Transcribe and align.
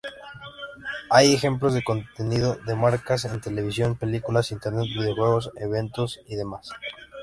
Hay 1.11 1.31
ejemplos 1.31 1.75
de 1.75 1.83
contenido 1.83 2.55
de 2.65 2.73
marca 2.73 3.17
en 3.23 3.39
televisión, 3.39 3.95
películas, 3.95 4.51
Internet, 4.51 4.85
videojuegos, 4.95 5.51
eventos 5.57 6.19
y 6.27 6.33
demás. 6.37 6.71